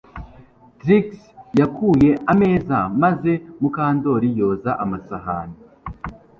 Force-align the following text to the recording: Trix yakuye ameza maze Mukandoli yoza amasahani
Trix 0.79 1.05
yakuye 1.59 2.11
ameza 2.31 2.77
maze 3.01 3.31
Mukandoli 3.61 4.29
yoza 4.39 4.71
amasahani 4.83 5.57